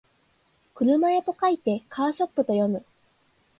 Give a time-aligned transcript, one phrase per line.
[0.73, 2.83] 車屋と書いてカーショップと読む